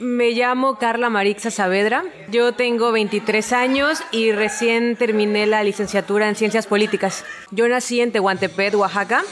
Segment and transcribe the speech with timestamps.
[0.00, 2.02] Me llamo Carla Marixa Saavedra.
[2.30, 7.26] Yo tengo 23 años y recién terminé la licenciatura en Ciencias Políticas.
[7.50, 9.22] Yo nací en Tehuantepec, Oaxaca,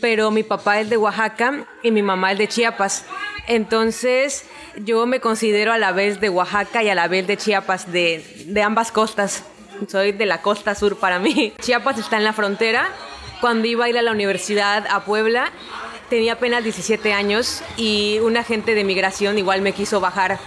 [0.00, 3.06] pero mi papá es de Oaxaca y mi mamá es de Chiapas.
[3.48, 4.46] Entonces,
[4.76, 8.44] yo me considero a la vez de Oaxaca y a la vez de Chiapas, de,
[8.46, 9.42] de ambas costas.
[9.88, 11.52] Soy de la costa sur para mí.
[11.60, 12.88] Chiapas está en la frontera.
[13.40, 15.50] Cuando iba a ir a la universidad a Puebla,
[16.14, 20.38] tenía apenas 17 años y un agente de migración igual me quiso bajar.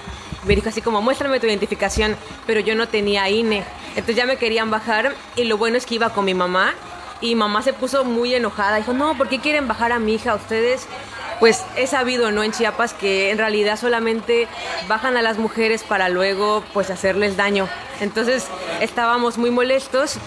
[0.45, 3.65] Me dijo así como, muéstrame tu identificación, pero yo no tenía INE.
[3.89, 6.73] Entonces ya me querían bajar y lo bueno es que iba con mi mamá
[7.19, 8.77] y mamá se puso muy enojada.
[8.77, 10.35] Dijo, no, ¿por qué quieren bajar a mi hija?
[10.35, 10.87] Ustedes,
[11.41, 12.43] pues he sabido, ¿no?
[12.43, 14.47] En Chiapas que en realidad solamente
[14.87, 17.67] bajan a las mujeres para luego, pues, hacerles daño.
[17.99, 18.47] Entonces
[18.79, 20.17] estábamos muy molestos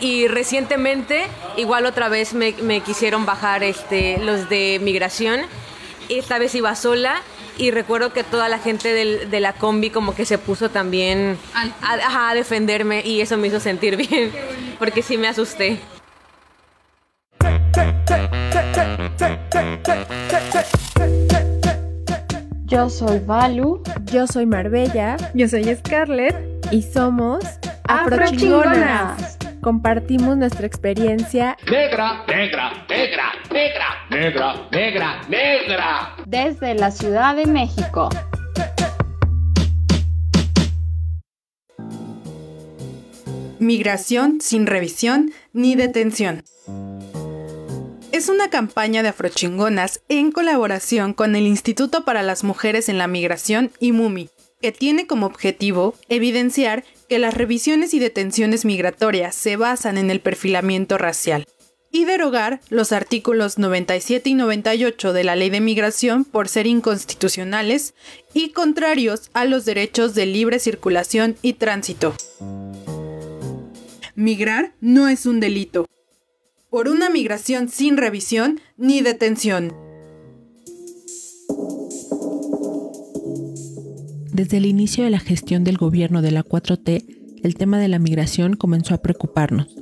[0.00, 5.40] y recientemente igual otra vez me, quisieron bajar este, los de migración.
[6.08, 7.22] Esta vez iba sola
[7.58, 11.38] y recuerdo que toda la gente de la combi como que se puso también
[11.82, 14.30] a, a, defenderme y eso me hizo sentir bien
[14.78, 15.80] porque sí me asusté.
[22.66, 23.82] Yo soy Valu.
[24.04, 25.16] Yo soy Marbella.
[25.34, 26.34] Yo soy Scarlett.
[26.72, 27.44] Y somos
[27.84, 29.35] Afrochingonas.
[29.66, 31.56] Compartimos nuestra experiencia.
[31.68, 36.16] Negra, negra, negra, negra, negra, negra, negra.
[36.24, 38.08] Desde la Ciudad de México.
[43.58, 46.44] Migración sin revisión ni detención
[48.12, 53.08] es una campaña de afrochingonas en colaboración con el Instituto para las Mujeres en la
[53.08, 54.30] Migración y MUMI,
[54.62, 60.20] que tiene como objetivo evidenciar que las revisiones y detenciones migratorias se basan en el
[60.20, 61.46] perfilamiento racial
[61.90, 67.94] y derogar los artículos 97 y 98 de la Ley de Migración por ser inconstitucionales
[68.34, 72.14] y contrarios a los derechos de libre circulación y tránsito.
[74.14, 75.86] Migrar no es un delito,
[76.70, 79.85] por una migración sin revisión ni detención.
[84.36, 87.06] Desde el inicio de la gestión del gobierno de la 4T,
[87.42, 89.74] el tema de la migración comenzó a preocuparnos.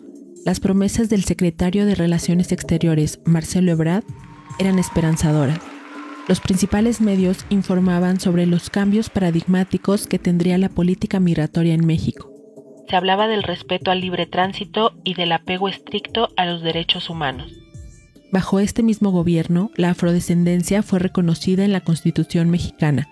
[0.44, 4.04] Las promesas del secretario de Relaciones Exteriores, Marcelo Ebrard,
[4.60, 5.58] eran esperanzadoras.
[6.28, 12.30] Los principales medios informaban sobre los cambios paradigmáticos que tendría la política migratoria en México
[12.88, 17.50] se hablaba del respeto al libre tránsito y del apego estricto a los derechos humanos.
[18.30, 23.08] Bajo este mismo gobierno, la afrodescendencia fue reconocida en la Constitución mexicana.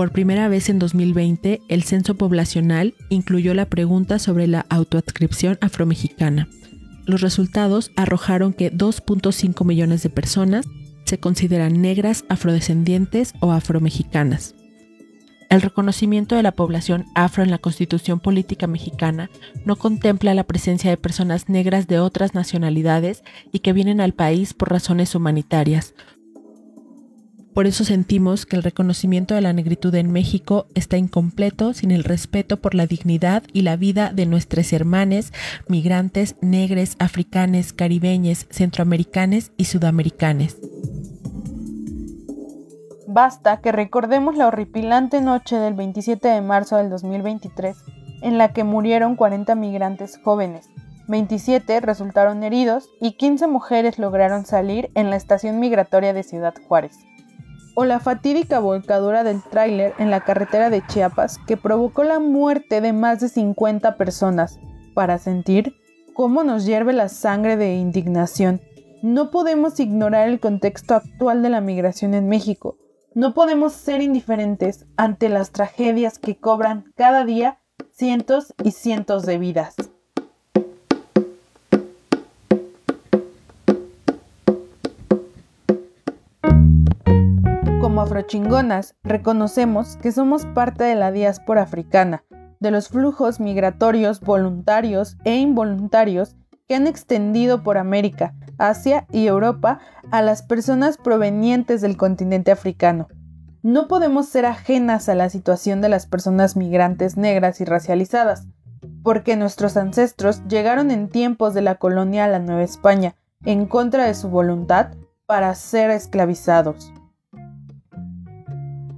[0.00, 6.48] Por primera vez en 2020, el censo poblacional incluyó la pregunta sobre la autoadscripción afromexicana.
[7.04, 10.64] Los resultados arrojaron que 2.5 millones de personas
[11.04, 14.54] se consideran negras, afrodescendientes o afromexicanas.
[15.50, 19.28] El reconocimiento de la población afro en la Constitución Política Mexicana
[19.66, 23.22] no contempla la presencia de personas negras de otras nacionalidades
[23.52, 25.92] y que vienen al país por razones humanitarias.
[27.60, 32.04] Por eso sentimos que el reconocimiento de la negritud en México está incompleto sin el
[32.04, 35.30] respeto por la dignidad y la vida de nuestros hermanos
[35.68, 40.56] migrantes, negres, africanes, caribeñes, centroamericanos y sudamericanos.
[43.06, 47.76] Basta que recordemos la horripilante noche del 27 de marzo del 2023,
[48.22, 50.70] en la que murieron 40 migrantes jóvenes,
[51.08, 57.09] 27 resultaron heridos y 15 mujeres lograron salir en la estación migratoria de Ciudad Juárez.
[57.80, 62.82] O la fatídica volcadura del tráiler en la carretera de Chiapas que provocó la muerte
[62.82, 64.60] de más de 50 personas,
[64.92, 65.74] para sentir
[66.12, 68.60] cómo nos hierve la sangre de indignación.
[69.00, 72.76] No podemos ignorar el contexto actual de la migración en México,
[73.14, 77.60] no podemos ser indiferentes ante las tragedias que cobran cada día
[77.92, 79.74] cientos y cientos de vidas.
[88.00, 92.24] Afrochingonas, reconocemos que somos parte de la diáspora africana,
[92.58, 96.36] de los flujos migratorios voluntarios e involuntarios
[96.68, 99.80] que han extendido por América, Asia y Europa
[100.10, 103.08] a las personas provenientes del continente africano.
[103.62, 108.46] No podemos ser ajenas a la situación de las personas migrantes negras y racializadas,
[109.02, 114.06] porque nuestros ancestros llegaron en tiempos de la colonia a la Nueva España, en contra
[114.06, 114.92] de su voluntad,
[115.26, 116.92] para ser esclavizados.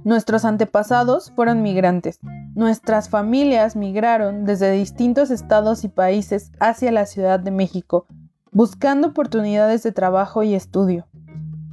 [0.03, 2.19] Nuestros antepasados fueron migrantes.
[2.55, 8.05] Nuestras familias migraron desde distintos estados y países hacia la Ciudad de México,
[8.51, 11.07] buscando oportunidades de trabajo y estudio.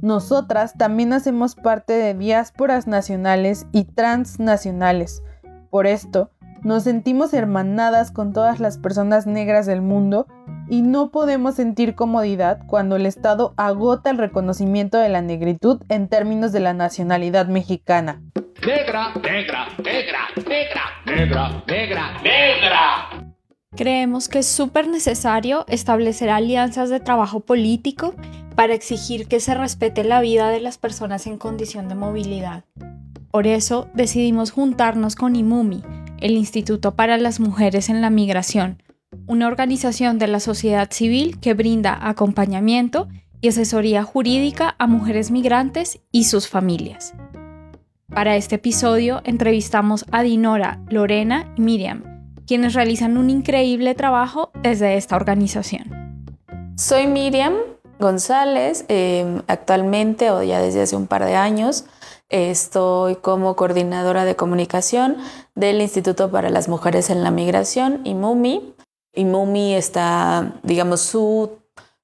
[0.01, 5.21] Nosotras también hacemos parte de diásporas nacionales y transnacionales.
[5.69, 6.31] Por esto,
[6.63, 10.27] nos sentimos hermanadas con todas las personas negras del mundo
[10.69, 16.07] y no podemos sentir comodidad cuando el Estado agota el reconocimiento de la negritud en
[16.07, 18.21] términos de la nacionalidad mexicana.
[18.65, 23.33] Negra, negra, negra, negra, negra, negra, negra.
[23.75, 28.13] Creemos que es súper necesario establecer alianzas de trabajo político
[28.55, 32.65] para exigir que se respete la vida de las personas en condición de movilidad.
[33.31, 35.81] Por eso decidimos juntarnos con IMUMI,
[36.21, 38.81] el Instituto para las Mujeres en la Migración,
[39.27, 43.09] una organización de la sociedad civil que brinda acompañamiento
[43.41, 47.13] y asesoría jurídica a mujeres migrantes y sus familias.
[48.13, 52.03] Para este episodio entrevistamos a Dinora, Lorena y Miriam,
[52.45, 56.35] quienes realizan un increíble trabajo desde esta organización.
[56.75, 57.53] Soy Miriam
[57.99, 61.85] González, em, actualmente o ya desde hace un par de años
[62.31, 65.17] estoy como coordinadora de comunicación
[65.55, 68.73] del Instituto para las Mujeres en la Migración, IMUMI.
[69.13, 71.61] IMUMI está, digamos, su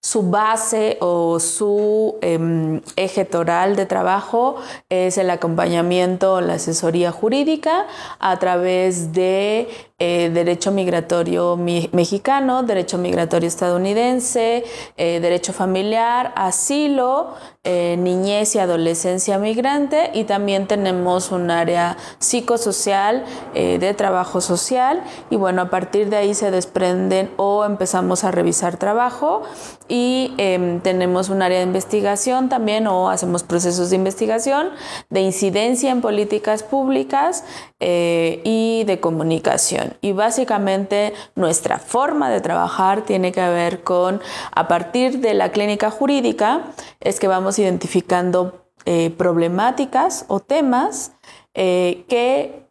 [0.07, 4.55] su base o su em, eje toral de trabajo
[4.89, 7.87] es el acompañamiento la asesoría jurídica
[8.19, 9.67] a través de
[9.99, 14.63] eh, derecho migratorio mexicano, derecho migratorio estadounidense,
[14.95, 17.33] eh, derecho familiar, asilo,
[17.63, 25.01] eh, niñez y adolescencia migrante y también tenemos un área psicosocial de trabajo social
[25.31, 29.41] y bueno, a partir de ahí se desprenden o empezamos a revisar trabajo
[29.87, 34.69] y em, tenemos un área de investigación también o hacemos procesos de investigación,
[35.09, 37.43] de incidencia en políticas públicas
[37.79, 39.86] y de comunicación.
[40.01, 45.89] Y básicamente nuestra forma de trabajar tiene que ver con, a partir de la clínica
[45.91, 46.61] jurídica,
[46.99, 51.11] es que vamos identificando eh, problemáticas o temas
[51.53, 52.67] eh, que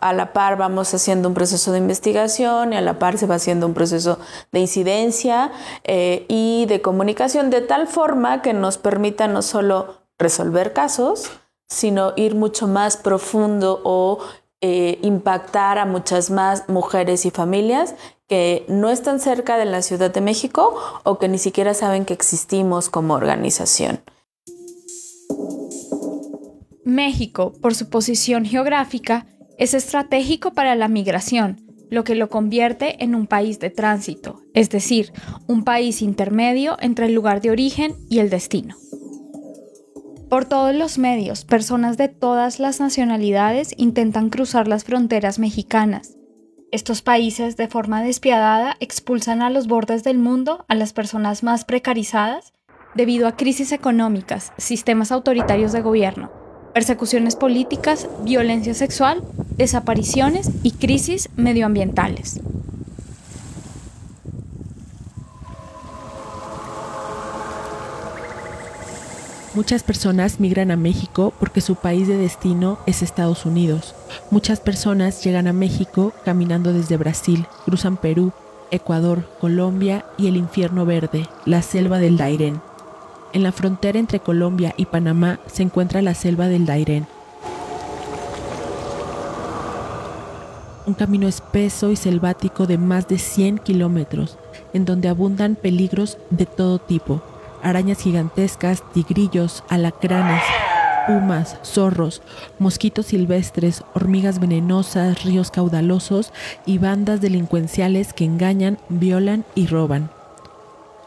[0.00, 3.34] a la par vamos haciendo un proceso de investigación y a la par se va
[3.34, 4.18] haciendo un proceso
[4.52, 5.50] de incidencia
[5.84, 11.30] eh, y de comunicación de tal forma que nos permita no solo resolver casos,
[11.68, 14.18] sino ir mucho más profundo o
[14.60, 17.94] eh, impactar a muchas más mujeres y familias
[18.26, 20.74] que no están cerca de la Ciudad de México
[21.04, 24.00] o que ni siquiera saben que existimos como organización.
[26.84, 29.26] México, por su posición geográfica,
[29.58, 31.60] es estratégico para la migración,
[31.90, 35.12] lo que lo convierte en un país de tránsito, es decir,
[35.46, 38.76] un país intermedio entre el lugar de origen y el destino.
[40.28, 46.18] Por todos los medios, personas de todas las nacionalidades intentan cruzar las fronteras mexicanas.
[46.70, 51.64] Estos países, de forma despiadada, expulsan a los bordes del mundo a las personas más
[51.64, 52.52] precarizadas
[52.94, 56.30] debido a crisis económicas, sistemas autoritarios de gobierno,
[56.74, 59.22] persecuciones políticas, violencia sexual,
[59.56, 62.42] desapariciones y crisis medioambientales.
[69.58, 73.92] Muchas personas migran a México porque su país de destino es Estados Unidos.
[74.30, 78.30] Muchas personas llegan a México caminando desde Brasil, cruzan Perú,
[78.70, 82.60] Ecuador, Colombia y el infierno verde, la selva del Dairén.
[83.32, 87.08] En la frontera entre Colombia y Panamá se encuentra la selva del Dairén.
[90.86, 94.38] Un camino espeso y selvático de más de 100 kilómetros,
[94.72, 97.22] en donde abundan peligros de todo tipo,
[97.62, 100.42] arañas gigantescas, tigrillos, alacranes,
[101.06, 102.22] pumas, zorros,
[102.58, 106.32] mosquitos silvestres, hormigas venenosas, ríos caudalosos
[106.66, 110.10] y bandas delincuenciales que engañan, violan y roban.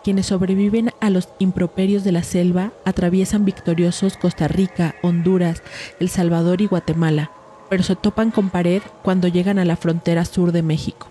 [0.04, 5.62] Quienes sobreviven a los improperios de la selva atraviesan victoriosos Costa Rica, Honduras,
[6.00, 7.30] El Salvador y Guatemala,
[7.70, 11.08] pero se topan con pared cuando llegan a la frontera sur de México.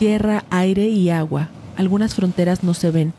[0.00, 1.50] Tierra, aire y agua.
[1.76, 3.12] Algunas fronteras no se ven.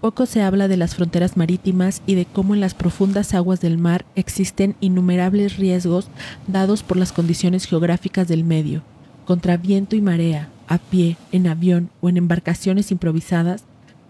[0.00, 3.76] Poco se habla de las fronteras marítimas y de cómo en las profundas aguas del
[3.76, 6.06] mar existen innumerables riesgos
[6.46, 8.84] dados por las condiciones geográficas del medio.
[9.24, 13.64] Contra viento y marea, a pie, en avión o en embarcaciones improvisadas,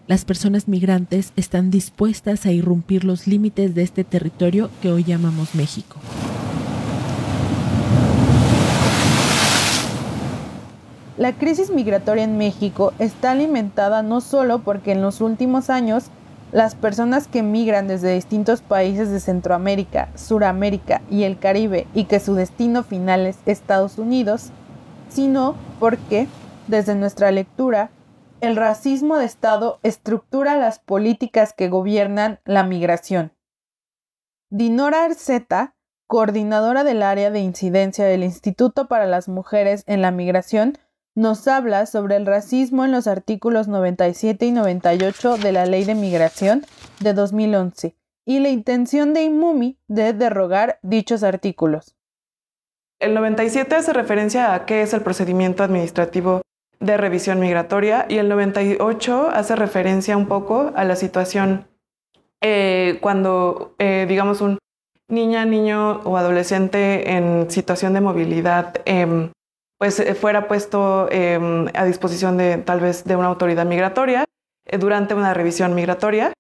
[0.07, 5.54] las personas migrantes están dispuestas a irrumpir los límites de este territorio que hoy llamamos
[5.54, 5.97] México.
[11.22, 16.06] La crisis migratoria en México está alimentada no solo porque en los últimos años
[16.50, 22.18] las personas que migran desde distintos países de Centroamérica, Suramérica y el Caribe y que
[22.18, 24.50] su destino final es Estados Unidos,
[25.10, 26.26] sino porque,
[26.66, 27.92] desde nuestra lectura,
[28.40, 33.30] el racismo de Estado estructura las políticas que gobiernan la migración.
[34.50, 35.76] Dinora Arceta,
[36.08, 40.78] coordinadora del área de incidencia del Instituto para las Mujeres en la Migración,
[41.14, 45.95] nos habla sobre el racismo en los artículos 97 y 98 de la Ley de
[45.95, 46.64] Migración
[47.00, 51.97] de 2011 y la intención de IMUMI de derrogar dichos artículos.
[53.00, 56.42] El 97 hace referencia a qué es el procedimiento administrativo
[56.78, 61.66] de revisión migratoria y el 98 hace referencia un poco a la situación
[62.40, 64.59] eh, cuando, eh, digamos, un
[65.09, 69.31] niña, niño o adolescente en situación de movilidad em,
[69.82, 74.24] pues eh, fuera puesto em, a disposición de tal vez de una autoridad migratoria
[74.78, 76.32] durante una revisión migratoria.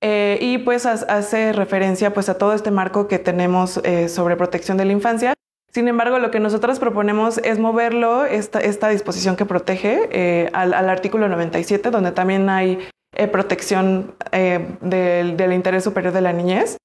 [0.00, 4.92] y pues hace referencia pues a todo este marco que tenemos sobre protección de la
[4.92, 5.34] infancia
[5.74, 10.72] sin embargo, lo que nosotros proponemos es moverlo, esta, esta disposición que protege, eh, al,
[10.88, 12.78] artículo 97, donde también hay
[13.16, 16.76] eh, protección eh, del, interés superior de la niñez.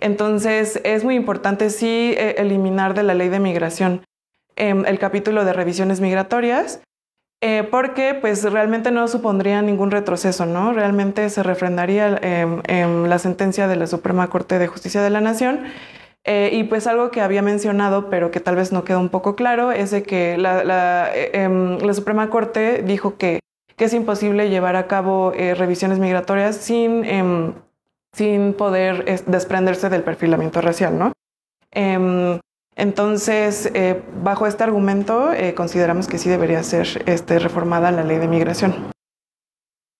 [0.00, 4.02] Entonces, es muy importante sí eliminar de la ley de migración
[4.58, 6.80] em, el capítulo de revisiones migratorias,
[7.70, 10.72] porque pues realmente no supondría ningún retroceso, ¿no?
[10.72, 15.60] Realmente se refrendaría em, la sentencia de la Suprema Corte de Justicia de la Nación
[16.30, 19.34] eh, y pues algo que había mencionado, pero que tal vez no quedó un poco
[19.34, 23.40] claro, es de que la, eh, em, Suprema Corte dijo que,
[23.78, 27.54] es imposible llevar a cabo eh, revisiones migratorias sin,
[28.12, 31.12] sin poder desprenderse del perfilamiento racial, ¿no?
[31.70, 32.40] Em,
[32.78, 33.70] entonces,
[34.22, 38.92] bajo este argumento, consideramos que sí debería ser este, reformada la ley de migración.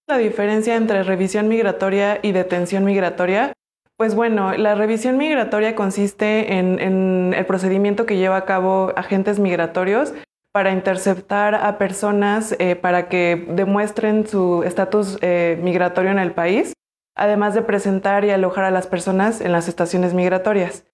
[0.07, 3.53] La diferencia entre revisión migratoria y detención migratoria
[3.99, 10.15] pues bueno, la revisión migratoria consiste en, el procedimiento que lleva a cabo agentes migratorios
[10.53, 16.75] para interceptar a personas eh, para que demuestren su estatus eh, migratorio en el país,
[17.17, 20.85] además de presentar y alojar a las personas en las estaciones migratorias.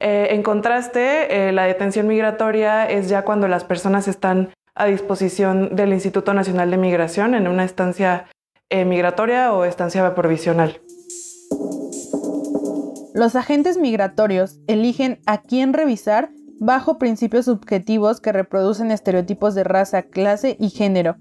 [0.00, 5.92] Eh, en contraste, la detención migratoria es ya cuando las personas están a disposición del
[5.92, 8.26] Instituto Nacional de Migración en una estancia
[8.70, 10.80] migratoria o estancia provisional.
[13.14, 16.30] Los agentes migratorios eligen a quién revisar
[16.60, 21.16] bajo principios subjetivos que reproducen estereotipos de raza, clase y género.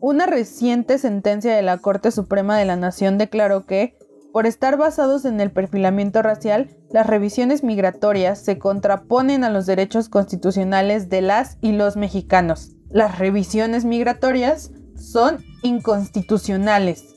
[0.00, 3.96] Una reciente sentencia de la Corte Suprema de la Nación declaró que,
[4.32, 10.08] por estar basados en el perfilamiento racial, las revisiones migratorias se contraponen a los derechos
[10.08, 12.72] constitucionales de las y los mexicanos.
[12.90, 17.14] Las revisiones migratorias son inconstitucionales.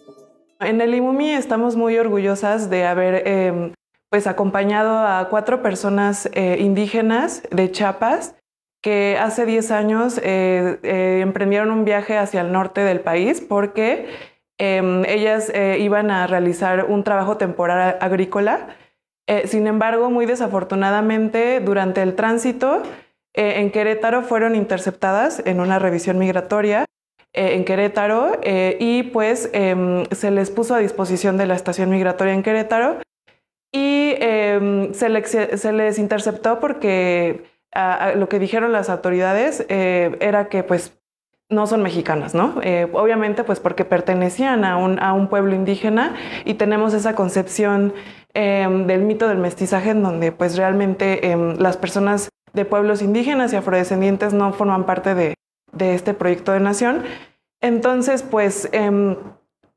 [0.59, 3.73] En el IMUMI estamos muy orgullosas de haber em,
[4.09, 8.35] pues acompañado a cuatro personas eh, indígenas de Chiapas
[8.81, 14.07] que hace 10 años eh, eh, emprendieron un viaje hacia el norte del país porque
[14.57, 18.75] em, ellas iban a realizar un trabajo temporal agrícola.
[19.45, 22.83] sin embargo, muy desafortunadamente, durante el tránsito
[23.33, 26.85] en Querétaro fueron interceptadas en una revisión migratoria
[27.33, 28.39] en Querétaro
[28.79, 32.99] y pues em, se les puso a disposición de la estación migratoria en Querétaro
[33.75, 37.43] y em, se, les, interceptó porque
[38.15, 40.97] lo que dijeron las autoridades eh, era que pues
[41.49, 42.55] no son mexicanas, ¿no?
[42.63, 44.77] Eh, obviamente pues porque pertenecían a
[45.13, 47.93] un, pueblo indígena y tenemos esa concepción
[48.33, 53.53] em, del mito del mestizaje en donde pues realmente em, las personas de pueblos indígenas
[53.53, 55.35] y afrodescendientes no forman parte de,
[55.77, 57.03] este proyecto de nación.
[57.61, 58.69] Entonces pues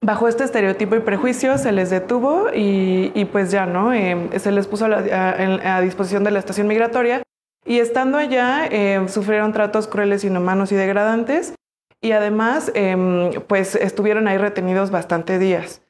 [0.00, 3.92] bajo este estereotipo y prejuicio se les detuvo y, pues ya, ¿no?
[3.92, 7.22] Em, se les puso a, disposición de la estación migratoria
[7.68, 11.54] y estando allá em, sufrieron tratos crueles, inhumanos y degradantes
[12.00, 15.82] y además em, pues estuvieron ahí retenidos bastante días.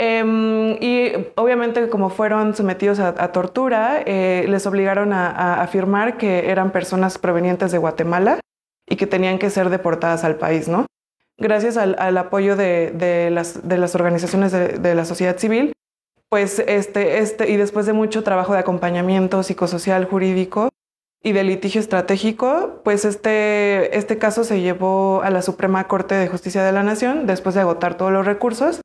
[0.00, 7.18] y obviamente como fueron sometidos a, tortura, eh, les obligaron a afirmar que eran personas
[7.18, 8.40] provenientes de Guatemala
[8.88, 10.86] y que tenían que ser deportadas al país, ¿no?
[11.42, 15.72] gracias al, apoyo de, las, organizaciones de, la sociedad civil,
[16.28, 20.70] pues este, este, y después de mucho trabajo de acompañamiento psicosocial, jurídico
[21.22, 26.28] y de litigio estratégico, pues este, este caso se llevó a la Suprema Corte de
[26.28, 28.80] Justicia de la Nación después de agotar todos los recursos.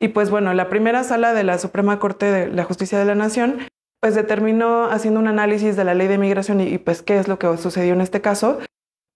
[0.00, 3.14] Y pues bueno, la primera sala de la Suprema Corte de la Justicia de la
[3.14, 3.58] Nación
[4.00, 7.26] pues determinó haciendo un análisis de la ley de migración y, y pues qué es
[7.26, 8.58] lo que sucedió en este caso,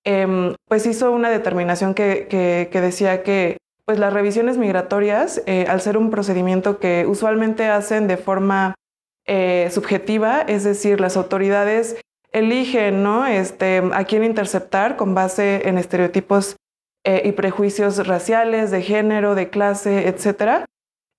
[0.05, 5.99] Em, pues hizo una determinación que, decía que pues las revisiones migratorias, eh, al ser
[5.99, 8.75] un procedimiento que usualmente hacen de forma
[9.27, 12.01] eh, subjetiva, es decir, las autoridades
[12.39, 13.27] eligen ¿no?
[13.27, 16.57] este, a quién interceptar con base en estereotipos
[17.05, 20.65] eh, y prejuicios raciales, de género, de clase, etc.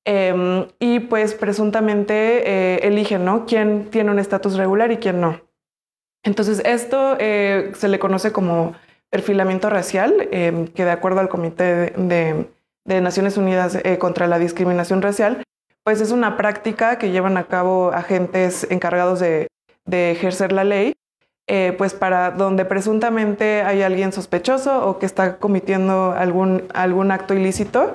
[0.06, 3.46] Em, y pues presuntamente eh, eligen ¿no?
[3.46, 5.42] quién tiene un estatus regular y quién no.
[6.24, 8.76] Entonces esto eh, se le conoce como
[9.10, 12.46] perfilamiento racial, em, que de acuerdo al Comité de,
[12.86, 15.44] Naciones Unidas contra la Discriminación Racial,
[15.84, 19.48] pues es una práctica que llevan a cabo agentes encargados de,
[19.92, 20.94] ejercer la ley,
[21.50, 27.34] eh, pues para donde presuntamente hay alguien sospechoso o que está cometiendo algún, algún acto
[27.34, 27.94] ilícito,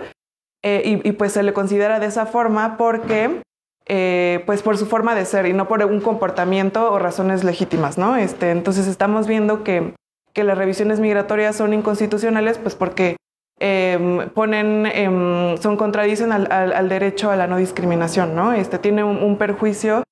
[0.62, 3.42] eh, y, pues se le considera de esa forma porque,
[3.86, 7.98] eh, pues por su forma de ser y no por un comportamiento o razones legítimas,
[7.98, 8.16] ¿no?
[8.16, 9.94] Este, entonces estamos viendo que,
[10.32, 13.16] que las revisiones migratorias son inconstitucionales, pues porque
[13.60, 18.52] Em, ponen, em, son contradicen al, derecho a la no discriminación, ¿no?
[18.52, 20.02] Este tiene un, perjuicio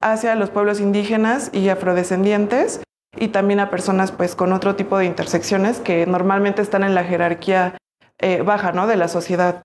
[0.00, 2.80] hacia los pueblos indígenas y afrodescendientes
[3.16, 7.04] y también a personas pues con otro tipo de intersecciones que normalmente están en la
[7.04, 7.76] jerarquía
[8.18, 8.86] eh, baja, ¿no?
[8.86, 9.62] De la sociedad,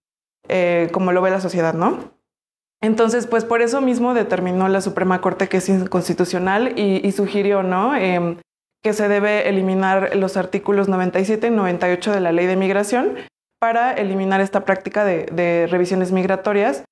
[0.48, 2.14] eh, como lo ve la sociedad, ¿no?
[2.82, 7.96] Entonces, pues por eso mismo determinó la Suprema Corte que es inconstitucional y, sugirió, ¿no?
[7.96, 8.38] Em,
[8.84, 13.18] que se debe eliminar los artículos 97 y 98 de la ley de migración
[13.60, 16.84] para eliminar esta práctica de, revisiones migratorias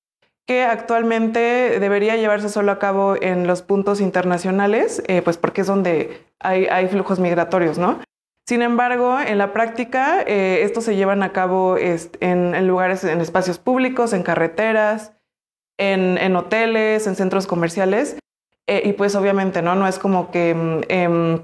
[0.49, 5.67] que actualmente debería llevarse solo a cabo en los puntos internacionales, eh, pues porque es
[5.67, 7.99] donde hay, flujos migratorios, ¿no?
[8.47, 13.59] Sin embargo, en la práctica, eh, estos se llevan a cabo en, lugares, en espacios
[13.59, 15.13] públicos, en carreteras,
[15.77, 18.17] en, hoteles, en centros comerciales,
[18.65, 19.75] eh, y pues obviamente, ¿no?
[19.75, 21.43] No es como que mm, em,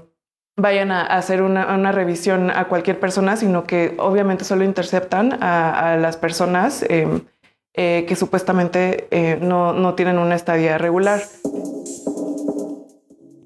[0.56, 6.16] vayan a, hacer una, revisión a cualquier persona, sino que obviamente solo interceptan a, las
[6.16, 7.20] personas em,
[7.76, 11.22] eh, que supuestamente eh, no, no tienen una estadía regular.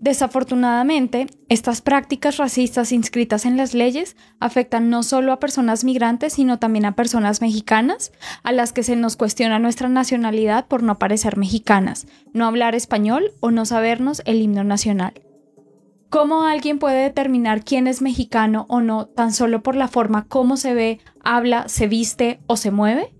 [0.00, 6.58] Desafortunadamente, estas prácticas racistas inscritas en las leyes afectan no solo a personas migrantes, sino
[6.58, 8.10] también a personas mexicanas,
[8.42, 13.32] a las que se nos cuestiona nuestra nacionalidad por no parecer mexicanas, no hablar español
[13.40, 15.12] o no sabernos el himno nacional.
[16.08, 20.56] ¿Cómo alguien puede determinar quién es mexicano o no tan solo por la forma como
[20.56, 23.12] se ve, habla, se viste o se mueve?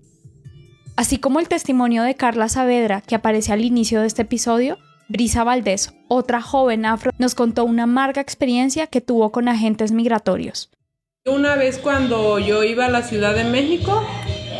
[1.01, 5.43] Así como el testimonio de Carla Saavedra que aparece al inicio de este episodio, Brisa
[5.43, 10.69] Valdés, otra joven afro, nos contó una amarga experiencia que tuvo con agentes migratorios.
[11.25, 14.05] Una vez cuando yo iba a la Ciudad de México,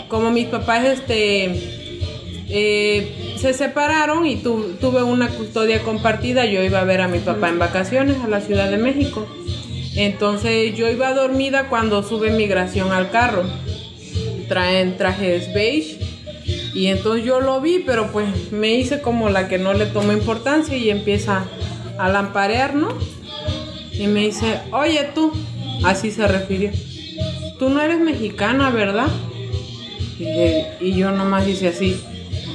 [0.07, 1.43] como mis papás este,
[2.49, 6.45] eh, se separaron y tuve una custodia compartida.
[6.45, 9.27] Yo iba a ver a mi papá en vacaciones a la Ciudad de México.
[9.95, 13.43] Entonces yo iba dormida cuando sube migración al carro.
[14.47, 16.10] Traen trajes beige.
[16.73, 20.13] Y entonces yo lo vi, pero pues me hice como la que no le tomó
[20.13, 21.45] importancia y empieza
[21.97, 22.89] a lamparear, ¿no?
[23.91, 25.31] Y me dice, oye tú,
[25.83, 26.71] así se refirió,
[27.59, 29.07] tú no eres mexicana, ¿verdad?
[30.17, 31.99] Y, y yo nomás hice así,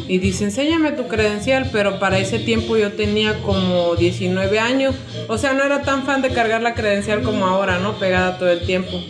[0.09, 4.95] y dice, enséñame tu credencial, pero para ese tiempo yo tenía como 19 años,
[5.29, 7.99] o sea, no era tan fan de cargar la credencial como ahora, ¿no?
[7.99, 9.03] Pegada todo el tiempo.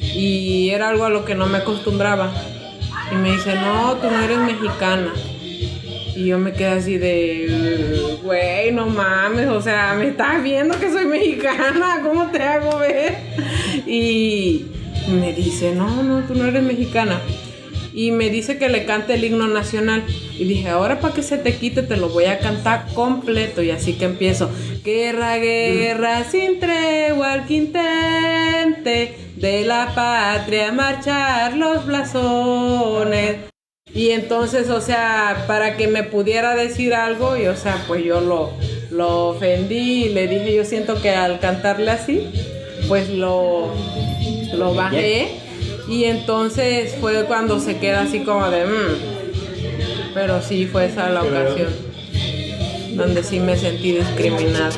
[0.00, 2.32] Y era algo a lo que no me acostumbraba.
[3.12, 5.12] Y me dice, no, tú no eres mexicana.
[6.16, 10.90] Y yo me quedé así de, güey, no mames, o sea, me estás viendo que
[10.90, 13.16] soy mexicana, ¿cómo te hago ver?
[13.86, 14.66] Y
[15.08, 17.20] me dice, no, no, tú no eres mexicana
[17.92, 20.04] y me dice que le cante el himno nacional.
[20.38, 23.62] Y dije, ahora para que se te quite te lo voy a cantar completo.
[23.62, 24.50] Y así que empiezo.
[24.84, 33.36] Guerra, guerra, sin tregua al quintente, de la patria marchar los blasones.
[33.94, 38.22] Y entonces, o sea, para que me pudiera decir algo, y o sea, pues yo
[38.22, 38.52] lo,
[38.90, 42.30] lo ofendí y le dije, yo siento que al cantarle así,
[42.88, 43.70] pues lo,
[44.54, 45.42] lo bajé
[45.92, 48.64] y entonces fue cuando se queda así como de...
[48.64, 50.14] Mm".
[50.14, 51.68] Pero sí, fue esa la ocasión
[52.94, 54.70] donde sí me sentí discriminada.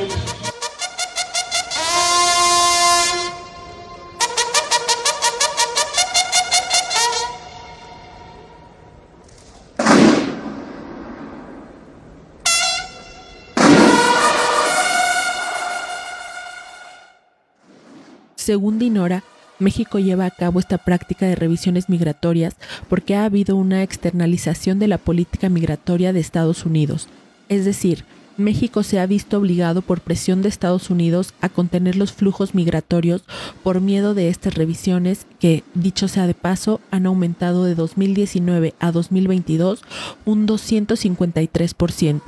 [18.35, 19.23] Según Dinora,
[19.59, 22.57] México lleva a cabo esta práctica de revisiones migratorias
[22.89, 27.09] porque ha habido una externalización de la política migratoria de Estados Unidos.
[27.49, 28.05] Es decir,
[28.37, 33.23] México se ha visto obligado por presión de Estados Unidos a contener los flujos migratorios
[33.63, 38.91] por miedo de estas revisiones que, dicho sea de paso, han aumentado de 2019 a
[38.91, 39.83] 2022
[40.25, 42.23] un 253%.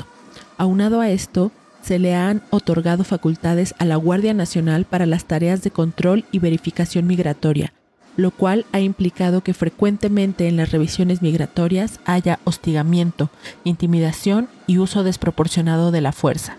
[0.58, 1.50] Aunado a esto,
[1.86, 6.40] se le han otorgado facultades a la Guardia Nacional para las tareas de control y
[6.40, 7.72] verificación migratoria,
[8.16, 13.30] lo cual ha implicado que frecuentemente en las revisiones migratorias haya hostigamiento,
[13.62, 16.56] intimidación y uso desproporcionado de la fuerza.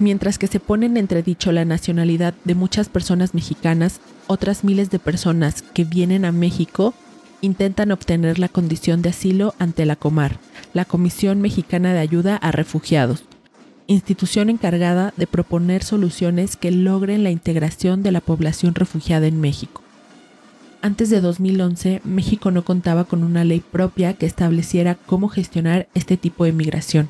[0.00, 4.98] Mientras que se pone en entredicho la nacionalidad de muchas personas mexicanas, otras miles de
[4.98, 6.92] personas que vienen a México
[7.40, 10.40] intentan obtener la condición de asilo ante la Comar,
[10.74, 13.24] la Comisión Mexicana de Ayuda a Refugiados,
[13.86, 19.82] institución encargada de proponer soluciones que logren la integración de la población refugiada en México.
[20.80, 26.16] Antes de 2011, México no contaba con una ley propia que estableciera cómo gestionar este
[26.16, 27.08] tipo de migración.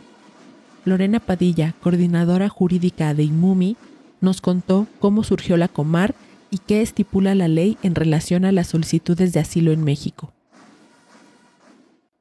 [0.85, 3.77] Lorena Padilla, coordinadora jurídica de IMUMI,
[4.20, 6.14] nos contó cómo surgió la Comar
[6.51, 10.33] y qué estipula la ley en relación a las solicitudes de asilo en México.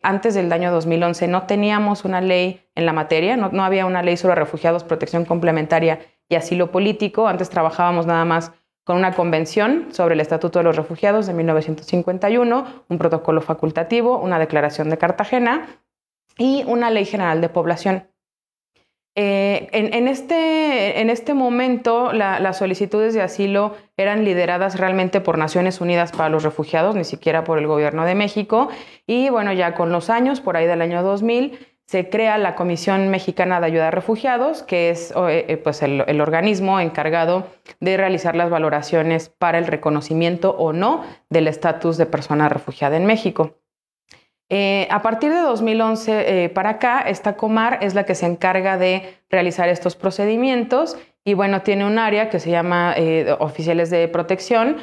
[0.03, 4.17] Antes del año 2011 no teníamos una ley en la materia, no, había una ley
[4.17, 7.27] sobre refugiados, protección complementaria y asilo político.
[7.27, 8.51] Antes trabajábamos nada más
[8.83, 14.39] con una convención sobre el Estatuto de los Refugiados de 1951, un protocolo facultativo, una
[14.39, 15.67] declaración de Cartagena
[16.35, 18.07] y una ley general de población.
[19.15, 25.81] Eh, en, este, en, este, momento, las solicitudes de asilo eran lideradas realmente por Naciones
[25.81, 28.69] Unidas para los Refugiados, ni siquiera por el gobierno de México.
[29.05, 31.59] Y bueno, ya con los años, por ahí del año 2000,
[31.91, 36.21] se crea la Comisión Mexicana de Ayuda a Refugiados, que es eh, eh, pues el,
[36.21, 37.47] organismo encargado
[37.81, 43.05] de realizar las valoraciones para el reconocimiento o no del estatus de persona refugiada en
[43.05, 43.57] México.
[44.53, 48.77] Eh, a partir de 2011 eh, para acá, esta Comar es la que se encarga
[48.77, 54.09] de realizar estos procedimientos y bueno, tiene un área que se llama eh, oficiales de
[54.09, 54.75] protección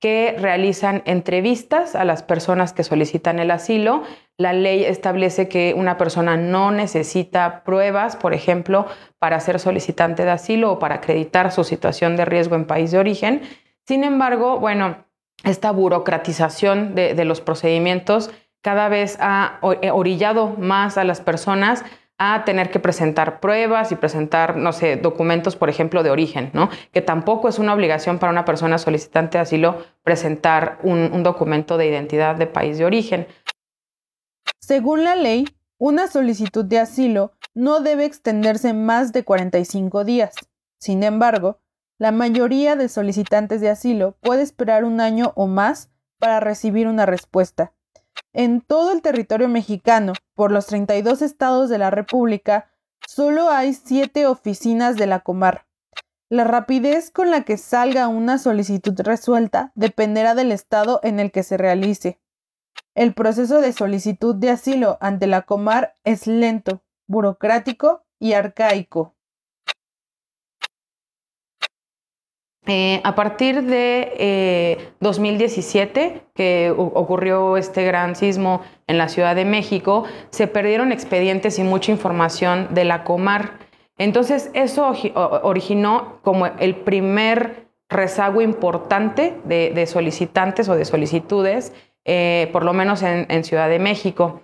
[0.00, 4.04] que realizan entrevistas a las personas que solicitan el asilo.
[4.38, 8.86] La ley establece que una persona no necesita pruebas, por ejemplo,
[9.18, 12.98] para ser solicitante de asilo o para acreditar su situación de riesgo en país de
[12.98, 13.42] origen.
[13.88, 15.04] Sin embargo, bueno,
[15.42, 18.30] esta burocratización de los procedimientos
[18.66, 21.84] cada vez ha eh, orillado más a las personas
[22.18, 26.68] a tener que presentar pruebas y presentar, no sé, documentos, por ejemplo, de origen, ¿no?
[26.90, 31.78] Que tampoco es una obligación para una persona solicitante de asilo presentar un, un documento
[31.78, 33.28] de identidad de país de origen.
[34.58, 35.46] Según la ley,
[35.78, 40.34] una solicitud de asilo no debe extenderse más de 45 días.
[40.80, 41.60] Sin embargo,
[41.98, 47.06] la mayoría de solicitantes de asilo puede esperar un año o más para recibir una
[47.06, 47.75] respuesta.
[48.32, 52.70] En todo el territorio mexicano, por los 32 estados de la República,
[53.06, 55.66] solo hay siete oficinas de la Comar.
[56.28, 61.42] La rapidez con la que salga una solicitud resuelta dependerá del estado en el que
[61.42, 62.20] se realice.
[62.94, 69.15] El proceso de solicitud de asilo ante la Comar es lento, burocrático y arcaico.
[72.68, 79.44] Eh, a partir de 2017, eh, que ocurrió este gran sismo en la Ciudad de
[79.44, 83.58] México, se perdieron expedientes y mucha información de la Comar.
[83.98, 84.92] Entonces, eso
[85.42, 91.72] originó como el primer rezago importante de, solicitantes o de solicitudes,
[92.04, 94.42] eh, por lo menos en, Ciudad de México.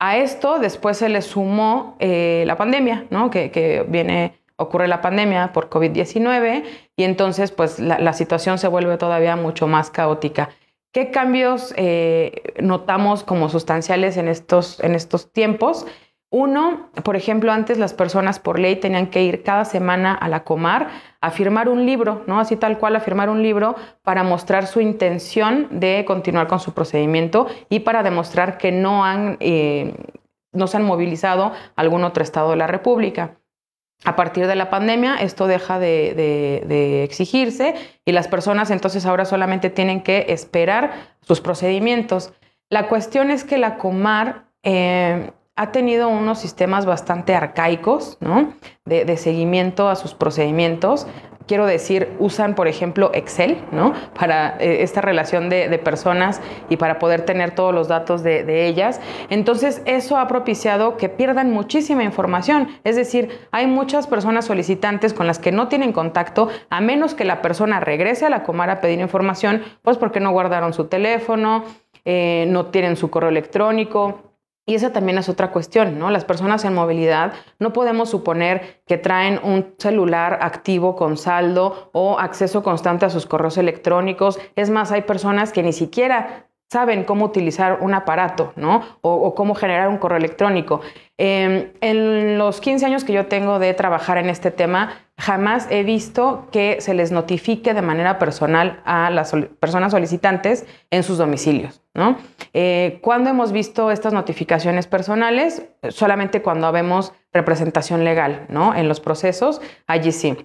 [0.00, 3.30] a esto después se le sumó la pandemia, ¿no?
[3.30, 6.64] que, viene ocurre la pandemia por COVID-19
[6.96, 10.50] y entonces pues la, situación se vuelve todavía mucho más caótica.
[10.92, 15.86] ¿Qué cambios eh, notamos como sustanciales en estos, en estos tiempos?
[16.30, 20.44] Uno, por ejemplo, antes las personas por ley tenían que ir cada semana a la
[20.44, 20.88] Comar
[21.22, 22.38] a firmar un libro, ¿no?
[22.38, 26.74] Así tal cual, a firmar un libro para mostrar su intención de continuar con su
[26.74, 29.94] procedimiento y para demostrar que no han, eh,
[30.52, 33.37] no se han movilizado algún otro estado de la República.
[34.04, 39.70] A partir de la pandemia, esto deja de, exigirse y las personas entonces ahora solamente
[39.70, 42.32] tienen que esperar sus procedimientos.
[42.70, 48.18] La cuestión es que la Comar eh, ha tenido unos sistemas bastante arcaicos
[48.84, 51.08] de, seguimiento a sus procedimientos
[51.48, 53.94] quiero decir, usan, por ejemplo, Excel, ¿no?
[54.16, 59.00] Para eh, esta relación de, personas y para poder tener todos los datos de, ellas.
[59.30, 62.68] Entonces, eso ha propiciado que pierdan muchísima información.
[62.84, 67.24] Es decir, hay muchas personas solicitantes con las que no tienen contacto, a menos que
[67.24, 71.64] la persona regrese a la Comar a pedir información, pues porque no guardaron su teléfono,
[72.04, 74.27] eh, no tienen su correo electrónico
[74.68, 76.10] y esa también es otra cuestión, ¿no?
[76.10, 82.18] Las personas en movilidad no podemos suponer que traen un celular activo con saldo o
[82.18, 84.38] acceso constante a sus correos electrónicos.
[84.56, 88.82] Es más, hay personas que ni siquiera saben cómo utilizar un aparato, ¿no?
[89.00, 90.82] O, cómo generar un correo electrónico.
[91.16, 95.82] Em, en los 15 años que yo tengo de trabajar en este tema, jamás he
[95.82, 101.80] visto que se les notifique de manera personal a las personas solicitantes en sus domicilios,
[101.98, 102.16] ¿no?
[102.54, 105.68] Eh, ¿Cuándo hemos visto estas notificaciones personales?
[105.90, 108.74] Solamente cuando vemos representación legal, ¿no?
[108.74, 110.36] En los procesos, allí sí.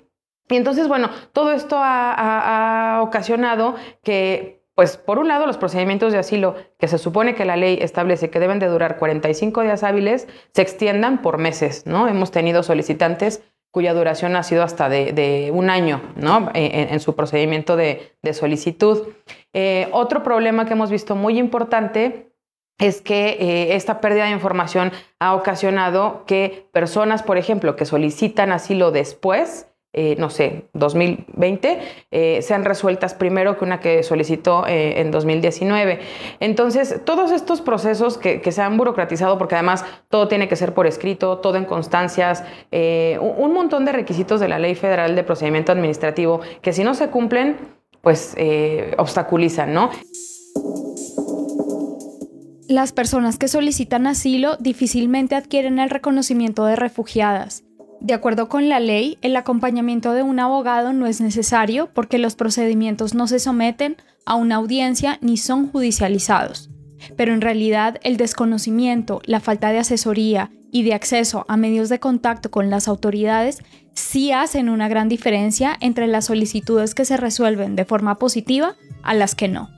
[0.49, 6.19] Y entonces, bueno, todo esto ha ocasionado que pues por un lado los procedimientos de
[6.19, 10.27] asilo que se supone que la ley establece que deben de durar 45 días hábiles
[10.51, 12.07] se extiendan por meses, ¿no?
[12.07, 16.51] Hemos tenido solicitantes cuya duración ha sido hasta de, un año, ¿no?
[16.53, 19.07] En, su procedimiento de, solicitud.
[19.51, 22.31] Eh, otro problema que hemos visto muy importante
[22.77, 28.51] es que eh, esta pérdida de información ha ocasionado que personas, por ejemplo, que solicitan
[28.51, 31.79] asilo después, eh, no sé, 2020,
[32.09, 35.99] eh, sean resueltas primero que una que solicitó eh, en 2019.
[36.39, 40.87] Entonces, todos estos procesos que, se han burocratizado, porque además todo tiene que ser por
[40.87, 46.41] escrito, todo en constancias, un montón de requisitos de la Ley Federal de Procedimiento Administrativo,
[46.61, 47.57] que si no se cumplen,
[48.01, 48.35] pues
[48.97, 49.91] obstaculizan, ¿no?
[52.67, 57.63] Las personas que solicitan asilo difícilmente adquieren el reconocimiento de refugiadas.
[58.03, 62.35] De acuerdo con la ley, el acompañamiento de un abogado no es necesario porque los
[62.35, 66.69] procedimientos no se someten a una audiencia ni son judicializados.
[67.15, 72.01] Pero en realidad el desconocimiento, la falta de asesoría y de acceso a medios de
[72.01, 73.59] contacto con las autoridades
[73.93, 79.13] sí hacen una gran diferencia entre las solicitudes que se resuelven de forma positiva a
[79.13, 79.69] las que no.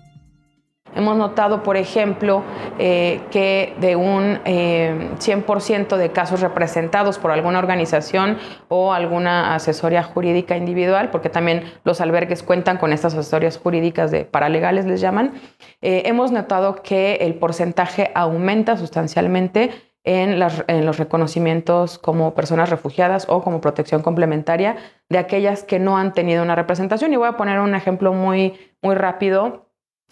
[0.95, 2.41] Hemos notado, por ejemplo,
[2.79, 8.38] eh, que de un 100% eh, de casos representados por alguna organización
[8.69, 14.23] o alguna asesoría jurídica individual, porque también los albergues cuentan con estas asesorías jurídicas de
[14.23, 15.34] paralegales, les llaman,
[15.81, 19.71] eh, hemos notado que el porcentaje aumenta sustancialmente
[20.05, 24.77] en, en, los reconocimientos como personas refugiadas o como protección complementaria
[25.10, 27.12] de aquellas que no han tenido una representación.
[27.12, 29.64] Y voy a poner un ejemplo muy, muy rápido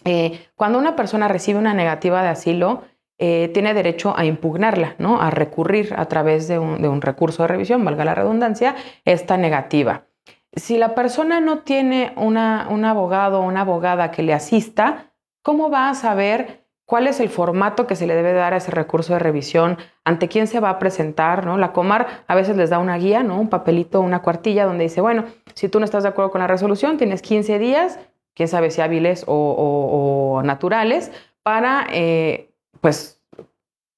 [0.04, 2.82] eh, cuando una persona recibe una negativa de asilo,
[3.16, 5.20] eh, tiene derecho a impugnarla, ¿no?
[5.20, 10.06] a recurrir a través de un, recurso de revisión, valga la redundancia, esta negativa.
[10.52, 15.88] Si la persona no tiene un abogado o una abogada que le asista, ¿cómo va
[15.88, 19.20] a saber cuál es el formato que se le debe dar a ese recurso de
[19.20, 19.78] revisión?
[20.04, 21.46] ¿Ante quién se va a presentar?
[21.46, 21.56] ¿no?
[21.56, 23.40] La Comar a veces les da una guía, ¿no?
[23.40, 26.48] un papelito, una cuartilla donde dice, bueno, si tú no estás de acuerdo con la
[26.48, 28.00] resolución, tienes 15 días
[28.34, 31.10] quién sabe si hábiles o, naturales,
[31.42, 33.20] para eh, pues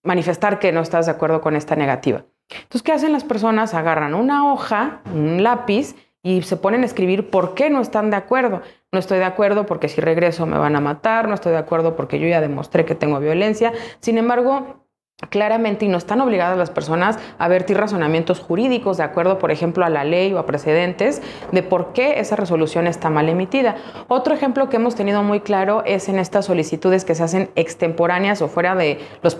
[0.03, 2.25] manifestar que no estás de acuerdo con esta negativa.
[2.51, 3.75] Entonces, ¿qué hacen las personas?
[3.75, 8.17] Agarran una hoja, un lápiz y se ponen a escribir por qué no están de
[8.17, 8.63] acuerdo.
[8.93, 11.97] No estoy de acuerdo porque si regreso me van a matar, no estoy de acuerdo
[11.97, 13.73] porque yo ya demostré que tengo violencia.
[14.01, 14.86] Sin embargo,
[15.31, 19.85] claramente y no están obligadas las personas a vertir razonamientos jurídicos de acuerdo, por ejemplo,
[19.85, 23.77] a la ley o a precedentes de por qué esa resolución está mal emitida.
[24.09, 28.43] Otro ejemplo que hemos tenido muy claro es en estas solicitudes que se hacen extemporáneas
[28.43, 29.35] o fuera de los,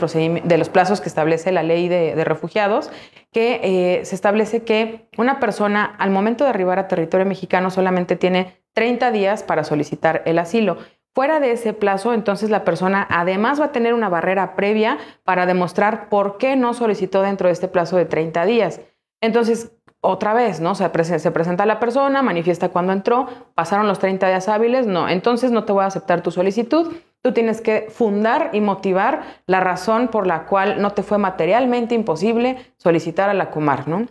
[0.71, 2.91] plazos que establece la ley de, refugiados,
[3.31, 8.17] que eh, se establece que una persona al momento de arribar a territorio mexicano solamente
[8.17, 10.79] tiene 30 días para solicitar el asilo
[11.17, 15.47] Fuera de ese plazo, entonces la persona además va a tener una barrera previa para
[15.47, 18.83] demostrar por qué no solicitó dentro de este plazo de 30 días.
[19.23, 20.75] Entonces, otra vez, ¿no?
[20.75, 25.65] Se, presenta la persona, manifiesta cuando entró, pasaron los 30 días hábiles, no, entonces no
[25.65, 26.93] te voy a aceptar tu solicitud.
[27.23, 31.95] Tú tienes que fundar y motivar la razón por la cual no te fue materialmente
[31.95, 34.05] imposible solicitar a la Comar, ¿no?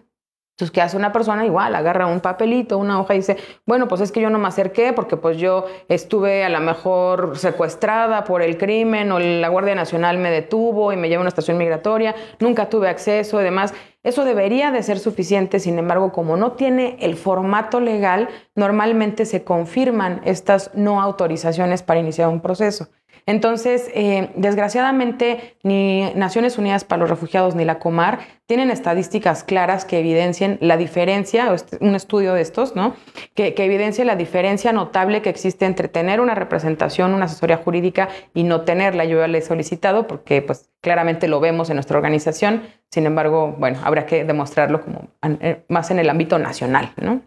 [0.55, 1.45] Entonces, ¿qué hace una persona?
[1.45, 4.47] Igual, agarra un papelito, una hoja y dice, bueno, pues es que yo no me
[4.47, 9.75] acerqué porque pues yo estuve a lo mejor secuestrada por el crimen o la Guardia
[9.75, 13.73] Nacional me detuvo y me llevó a una estación migratoria, nunca tuve acceso y demás.
[14.01, 19.43] Eso debería de ser suficiente, sin embargo, como no tiene el formato legal, normalmente se
[19.43, 22.87] confirman estas no autorizaciones para iniciar un proceso.
[23.27, 29.83] Entonces, eh, desgraciadamente, ni Naciones Unidas para los Refugiados ni la Comar tienen estadísticas claras
[29.83, 32.95] que evidencien la diferencia, este, un estudio de estos, ¿no?
[33.33, 38.09] Que, que evidencia la diferencia notable que existe entre tener una representación, una asesoría jurídica
[38.35, 39.05] y no tenerla.
[39.05, 42.61] Yo ya le he solicitado porque, pues, claramente lo vemos en nuestra organización.
[42.91, 45.07] Sin embargo, bueno, habrá que demostrarlo como
[45.41, 47.21] eh, más en el ámbito nacional, ¿no?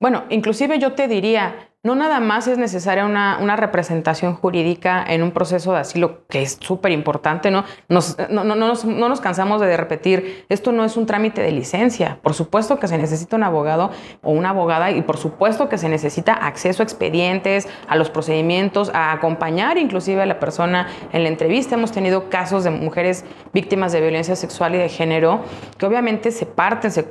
[0.00, 5.22] Bueno, inclusive yo te diría, no nada más es necesaria una, una representación jurídica en
[5.22, 7.64] un proceso de asilo, que es súper importante, ¿no?
[7.88, 12.18] Nos, no, no, no, nos, cansamos de repetir, esto no es un trámite de licencia.
[12.20, 15.88] Por supuesto que se necesita un abogado o una abogada y por supuesto que se
[15.88, 21.28] necesita acceso a expedientes, a los procedimientos, a acompañar inclusive a la persona en la
[21.28, 21.76] entrevista.
[21.76, 25.44] Hemos tenido casos de mujeres víctimas de violencia sexual y de género
[25.78, 27.06] que obviamente se parten, se,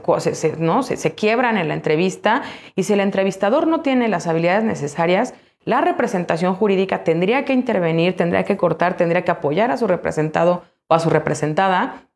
[0.59, 0.83] ¿no?
[0.83, 2.41] se, se quiebran en la entrevista
[2.75, 8.15] y si el entrevistador no tiene las habilidades necesarias, la representación jurídica tendría que intervenir,
[8.15, 12.06] tendría que cortar, tendría que apoyar a su representado o a su representada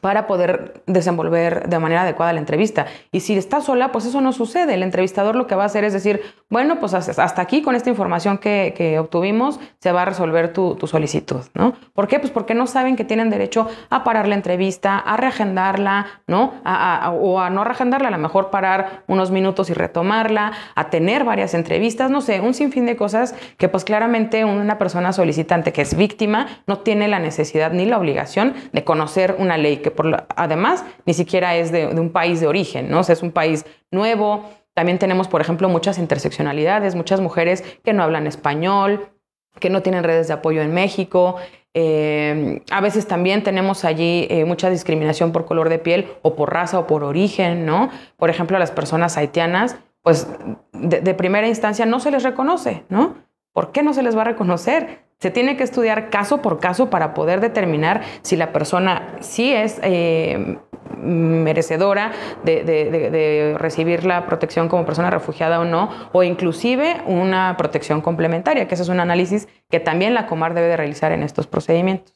[0.00, 2.86] para poder desenvolver de manera adecuada la entrevista.
[3.12, 4.74] Y si está sola, pues eso no sucede.
[4.74, 7.90] El entrevistador lo que va a hacer es decir, bueno, pues hasta aquí con esta
[7.90, 11.74] información que, que obtuvimos se va a resolver tu, tu, solicitud, ¿no?
[11.92, 12.18] ¿Por qué?
[12.18, 16.54] Pues porque no saben que tienen derecho a parar la entrevista, a reagendarla, ¿no?
[16.64, 20.90] A, a, o a no reagendarla, a lo mejor parar unos minutos y retomarla, a
[20.90, 25.72] tener varias entrevistas, no sé, un sinfín de cosas que pues claramente una persona solicitante
[25.72, 29.90] que es víctima no tiene la necesidad ni la obligación de conocer una ley que
[29.90, 33.00] por además ni siquiera es de, un país de origen, ¿no?
[33.00, 34.50] O sea, es un país nuevo.
[34.74, 39.10] También tenemos, por ejemplo, muchas interseccionalidades, muchas mujeres que no hablan español,
[39.58, 41.36] que no tienen redes de apoyo en México.
[41.74, 46.52] Eh, a veces también tenemos allí eh, mucha discriminación por color de piel o por
[46.52, 47.90] raza o por origen, ¿no?
[48.16, 50.26] Por ejemplo, a las personas haitianas, pues
[50.72, 53.16] de primera instancia no se les reconoce, ¿no?
[53.52, 55.09] ¿Por qué no se les va a reconocer?
[55.20, 59.78] Se tiene que estudiar caso por caso para poder determinar si la persona sí es
[59.82, 60.56] eh,
[60.96, 68.00] merecedora de, de, recibir la protección como persona refugiada o no, o inclusive una protección
[68.00, 71.46] complementaria, que ese es un análisis que también la Comar debe de realizar en estos
[71.46, 72.14] procedimientos.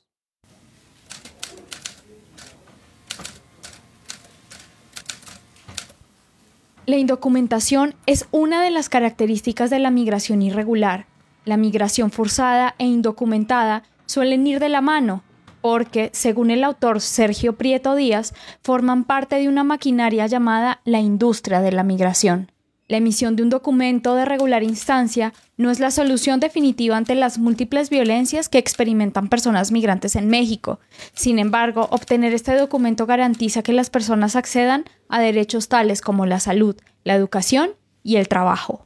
[6.86, 11.06] La indocumentación es una de las características de la migración irregular
[11.44, 15.22] la migración forzada e indocumentada suelen ir de la mano,
[15.60, 21.60] porque, según el autor Sergio Prieto Díaz, forman parte de una maquinaria llamada la industria
[21.60, 22.50] de la migración.
[22.86, 27.38] La emisión de un documento de regular instancia no es la solución definitiva ante las
[27.38, 30.80] múltiples violencias que experimentan personas migrantes en México.
[31.14, 36.40] Sin embargo, obtener este documento garantiza que las personas accedan a derechos tales como la
[36.40, 37.70] salud, la educación
[38.02, 38.84] y el trabajo.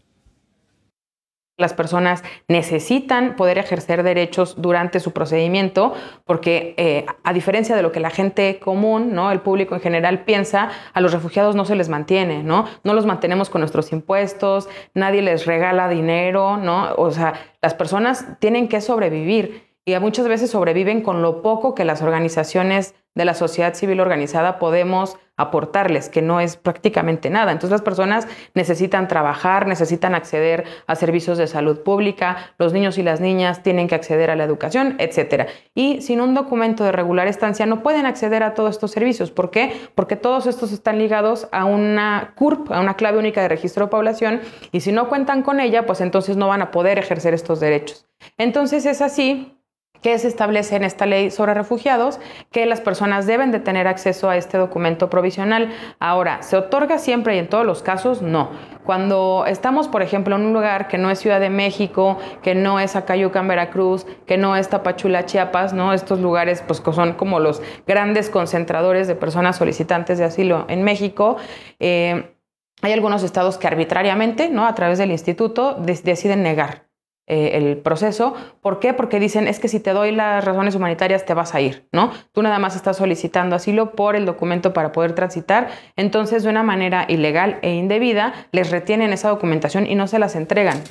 [1.58, 5.92] Las personas necesitan poder ejercer derechos durante su procedimiento
[6.24, 9.32] porque, eh, a diferencia de lo que la gente común, ¿no?
[9.32, 12.66] el público en general piensa, a los refugiados no se les mantiene, ¿no?
[12.84, 16.94] No los mantenemos con nuestros impuestos, nadie les regala dinero, ¿no?
[16.96, 21.84] O sea, las personas tienen que sobrevivir y muchas veces sobreviven con lo poco que
[21.84, 27.52] las organizaciones de la sociedad civil organizada podemos aportarles, que no es prácticamente nada.
[27.52, 33.02] Entonces las personas necesitan trabajar, necesitan acceder a servicios de salud pública, los niños y
[33.02, 35.48] las niñas tienen que acceder a la educación, etc.
[35.74, 39.30] Y sin un documento de regular estancia no pueden acceder a todos estos servicios.
[39.30, 39.72] ¿Por qué?
[39.94, 43.90] Porque todos estos están ligados a una CURP, a una clave única de registro de
[43.90, 44.40] población,
[44.72, 48.06] y si no cuentan con ella, pues entonces no van a poder ejercer estos derechos.
[48.36, 49.57] Entonces es así
[50.02, 54.30] que se establece en esta ley sobre refugiados que las personas deben de tener acceso
[54.30, 55.70] a este documento provisional.
[55.98, 58.22] Ahora, ¿se otorga siempre y en todos los casos?
[58.22, 58.50] No.
[58.84, 62.80] Cuando estamos, por ejemplo, en un lugar que no es Ciudad de México, que no
[62.80, 65.92] es Acayucan, Veracruz, que no es Tapachula, Chiapas, ¿no?
[65.92, 71.36] Estos lugares pues son como los grandes concentradores de personas solicitantes de asilo en México.
[71.80, 72.34] Eh,
[72.80, 74.66] hay algunos estados que arbitrariamente, ¿no?
[74.66, 76.87] A través del instituto, deciden negar
[77.28, 78.34] eh, el proceso.
[78.62, 78.94] ¿Por qué?
[78.94, 82.10] Porque dicen, es que si te doy las razones humanitarias te vas a ir, ¿no?
[82.32, 86.62] Tú nada más estás solicitando asilo por el documento para poder transitar, entonces de una
[86.62, 90.82] manera ilegal e indebida les retienen esa documentación y no se las entregan.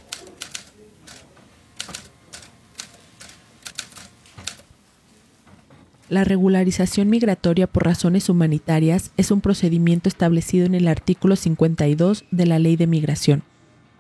[6.10, 12.46] La regularización migratoria por razones humanitarias es un procedimiento establecido en el artículo 52 de
[12.46, 13.44] la Ley de Migración.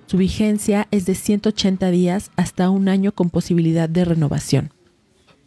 [0.07, 4.71] Su vigencia es de 180 días hasta un año con posibilidad de renovación.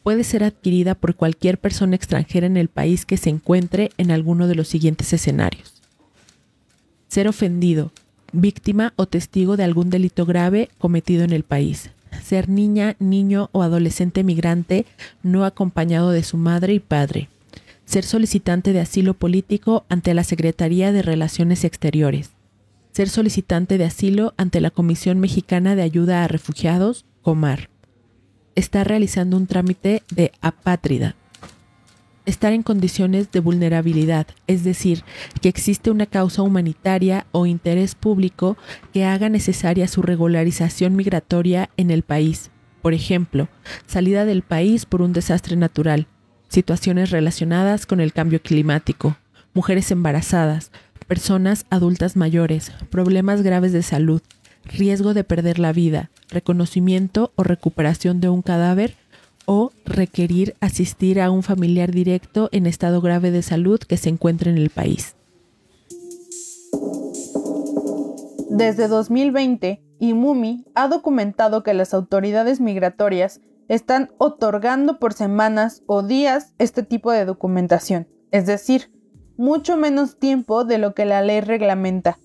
[0.03, 4.49] Puede ser adquirida por cualquier persona extranjera en el país que se encuentre en alguno
[4.49, 5.81] de los siguientes escenarios.
[7.09, 7.91] Ser ofendido,
[8.35, 11.89] víctima o testigo de algún delito grave cometido en el país.
[12.23, 14.85] Ser niña, niño o adolescente migrante
[15.23, 17.31] no acompañado de su madre y padre.
[17.87, 22.31] Ser solicitante de asilo político ante la Secretaría de Relaciones Exteriores
[22.93, 27.71] ser solicitante de asilo ante la Comisión Mexicana de Ayuda a Refugiados, COMAR.
[28.55, 31.15] Está realizando un trámite de apátrida.
[32.27, 35.05] estar en condiciones de vulnerabilidad, es decir,
[35.41, 38.57] que existe una causa humanitaria o interés público
[38.93, 42.51] que haga necesaria su regularización migratoria en el país.
[42.83, 43.49] Por ejemplo,
[43.87, 46.07] salida del país por un desastre natural,
[46.49, 49.17] situaciones relacionadas con el cambio climático,
[49.53, 50.71] mujeres embarazadas,
[51.11, 54.23] personas adultas mayores, problemas graves de salud,
[54.63, 58.95] riesgo de perder la vida, reconocimiento o recuperación de un cadáver
[59.45, 64.53] o requerir asistir a un familiar directo en estado grave de salud que se encuentre
[64.53, 65.17] en el país.
[68.49, 76.55] Desde 2020, IMUMI ha documentado que las autoridades migratorias están otorgando por semanas o días
[76.59, 78.93] este tipo de documentación, es decir,
[79.41, 82.19] mucho menos tiempo de lo que la ley reglamenta,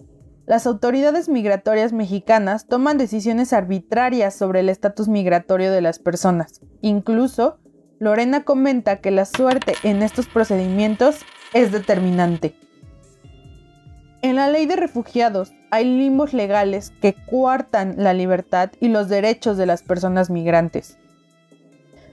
[0.45, 6.59] las autoridades migratorias mexicanas toman decisiones arbitrarias sobre el estatus migratorio de las personas.
[6.81, 7.57] Incluso,
[7.99, 11.19] Lorena comenta que la suerte en estos procedimientos
[11.53, 12.53] es determinante.
[14.21, 19.55] En la ley de refugiados hay limbos legales que cuartan la libertad y los derechos
[19.55, 20.97] de las personas migrantes.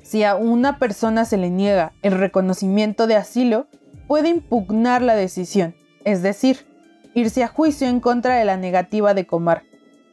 [0.03, 3.67] Si a una persona se le niega el reconocimiento de asilo,
[4.13, 6.67] puede impugnar la decisión, es decir,
[7.15, 9.63] irse a juicio en contra de la negativa de Comar.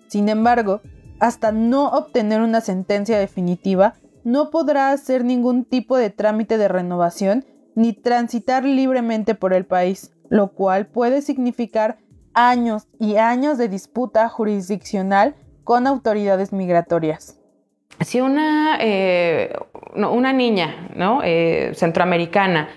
[0.07, 0.79] Sin embargo,
[1.19, 7.43] hasta no obtener una sentencia definitiva, no podrá hacer ningún tipo de trámite de renovación
[7.75, 11.97] ni transitar libremente por el país, lo cual puede significar
[12.33, 15.35] años y años de disputa jurisdiccional
[15.65, 17.37] con autoridades migratorias.
[17.99, 19.53] Si una, eh,
[19.93, 21.19] una niña ¿no?
[21.21, 22.69] Eh, centroamericana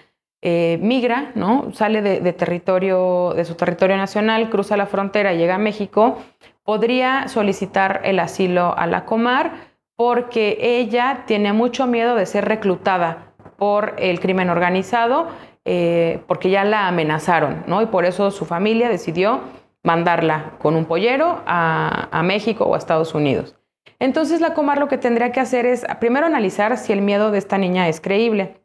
[0.45, 1.71] eh, migra, ¿no?
[1.73, 6.19] Sale de, territorio, de su territorio nacional, cruza la frontera, llega a México,
[6.65, 9.53] podría solicitar el asilo a la Comar
[9.95, 15.29] porque ella tiene mucho miedo de ser reclutada por el crimen organizado,
[15.65, 17.81] eh, porque ya la amenazaron, ¿no?
[17.81, 19.43] Y por eso su familia decidió
[19.85, 23.55] mandarla con un pollero a, a México o a Estados Unidos.
[24.01, 27.39] Entonces la Comar lo que tendría que hacer es primero analizar si el miedo de
[27.39, 28.62] esta niña es creíble.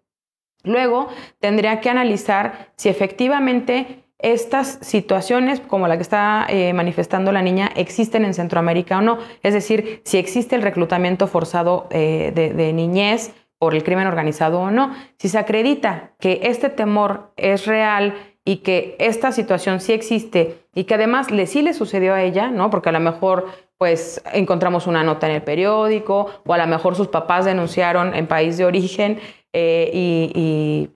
[0.64, 1.08] Luego
[1.40, 7.70] tendría que analizar si efectivamente estas situaciones, como la que está eh, manifestando la niña,
[7.76, 9.20] existen en Centroamérica o no.
[9.44, 14.72] Es decir, si existe el reclutamiento forzado eh, de, niñez por el crimen organizado o
[14.72, 14.94] no.
[15.18, 20.86] Si se acredita que este temor es real y que esta situación sí existe y
[20.86, 22.70] que además le, sí le sucedió a ella, ¿no?
[22.70, 23.48] Porque a lo mejor
[23.78, 28.26] pues encontramos una nota en el periódico o a lo mejor sus papás denunciaron en
[28.26, 29.20] país de origen
[29.58, 30.90] eh, y,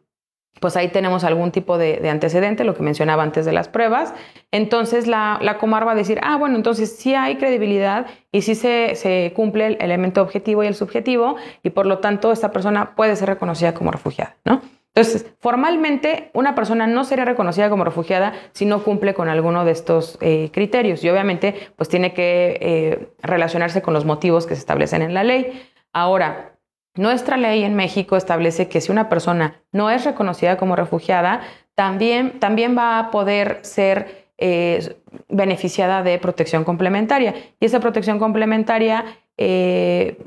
[0.59, 4.13] pues ahí tenemos algún tipo de, antecedente, lo que mencionaba antes de las pruebas.
[4.51, 8.93] Entonces la, Comar va a decir, ah, bueno, entonces sí hay credibilidad y sí se,
[8.95, 13.15] se, cumple el elemento objetivo y el subjetivo y por lo tanto esta persona puede
[13.15, 14.61] ser reconocida como refugiada, ¿no?
[14.93, 19.71] Entonces, formalmente, una persona no sería reconocida como refugiada si no cumple con alguno de
[19.71, 24.59] estos eh, criterios y obviamente pues tiene que eh, relacionarse con los motivos que se
[24.59, 25.63] establecen en la ley.
[25.93, 26.50] Ahora,
[26.95, 31.41] nuestra ley en México establece que si una persona no es reconocida como refugiada,
[31.75, 34.97] también, también va a poder ser eh,
[35.29, 37.33] beneficiada de protección complementaria.
[37.59, 39.05] Y esa protección complementaria
[39.37, 40.17] eh,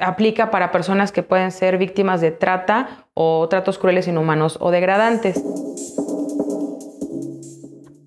[0.00, 5.42] aplica para personas que pueden ser víctimas de trata o tratos crueles, inhumanos o degradantes.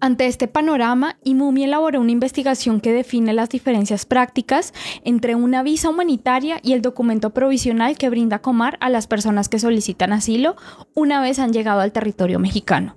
[0.01, 4.73] Ante este panorama, IMUMI elaboró una investigación que define las diferencias prácticas
[5.03, 9.59] entre una visa humanitaria y el documento provisional que brinda Comar a las personas que
[9.59, 10.55] solicitan asilo
[10.95, 12.95] una vez han llegado al territorio mexicano.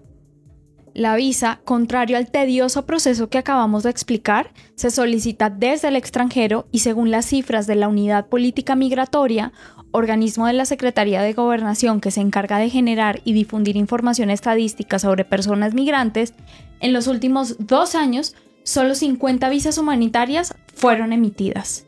[0.95, 6.69] La visa, contrario al tedioso proceso que acabamos de explicar, se solicita desde el extranjero
[6.71, 9.53] y según las cifras de la Unidad Política Migratoria,
[9.93, 14.99] organismo de la Secretaría de Gobernación que se encarga de generar y difundir información estadística
[14.99, 16.35] sobre personas migrantes,
[16.81, 18.35] en los últimos dos años
[18.65, 21.87] solo 50 visas humanitarias fueron emitidas.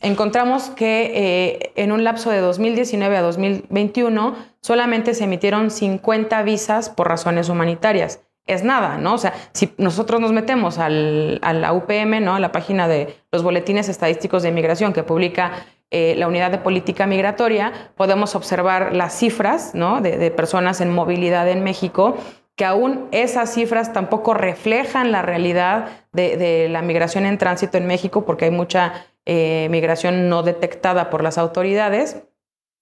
[0.00, 6.90] Encontramos que eh, en un lapso de 2019 a 2021 solamente se emitieron 50 visas
[6.90, 8.20] por razones humanitarias.
[8.46, 9.14] Es nada, ¿no?
[9.14, 12.34] O sea, si nosotros nos metemos al, a la UPM, ¿no?
[12.34, 15.52] A la página de los boletines estadísticos de inmigración que publica
[15.94, 21.62] eh, la unidad de política migratoria, podemos observar las cifras de, personas en movilidad en
[21.62, 22.16] México,
[22.56, 28.24] que aún esas cifras tampoco reflejan la realidad de, la migración en tránsito en México,
[28.24, 32.22] porque hay mucha eh, migración no detectada por las autoridades.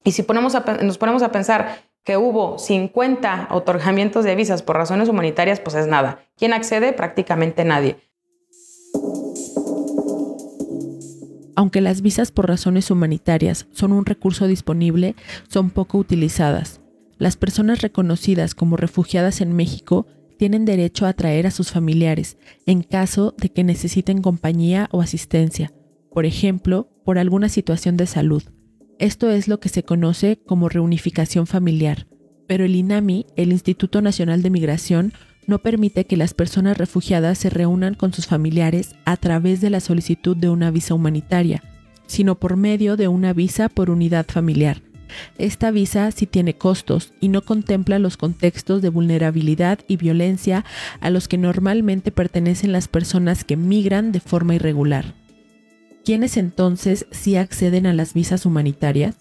[0.04, 5.08] Y si ponemos nos ponemos a pensar que hubo 50 otorgamientos de visas por razones
[5.08, 6.20] humanitarias, pues es nada.
[6.36, 6.92] ¿Quién accede?
[6.92, 7.96] Prácticamente nadie.
[11.56, 15.14] Aunque las visas por razones humanitarias son un recurso disponible,
[15.48, 16.80] son poco utilizadas.
[17.18, 20.06] las personas reconocidas como refugiadas en México
[20.38, 25.70] tienen derecho a traer a sus familiares en caso de que necesiten compañía o asistencia,
[26.10, 28.42] por ejemplo, por alguna situación de salud.
[28.98, 32.06] Esto es lo que se conoce como reunificación familiar,
[32.46, 35.12] pero el INAMI, el Instituto Nacional de Migración,
[35.46, 39.80] no permite que las personas refugiadas se reúnan con sus familiares a través de la
[39.80, 41.62] solicitud de una visa humanitaria,
[42.06, 44.82] sino por medio de una visa por unidad familiar.
[45.38, 50.64] Esta visa sí tiene costos y no contempla los contextos de vulnerabilidad y violencia
[51.00, 55.14] a los que normalmente pertenecen las personas que migran de forma irregular.
[56.04, 59.16] ¿Quiénes entonces sí acceden a las visas humanitarias?